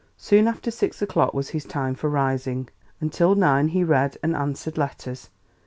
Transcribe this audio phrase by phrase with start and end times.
[0.17, 2.69] Soon after six o'clock was his time for rising.
[2.99, 5.29] Until nine he read and answered letters.